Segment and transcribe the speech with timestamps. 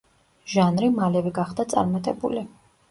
[0.53, 2.49] ჟანრი მალევე გახდა წარმატებული.